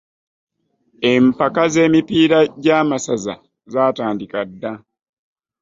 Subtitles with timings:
[1.11, 3.33] empaka z'emipiira gy'amasaza
[3.73, 4.71] zaatandika dda.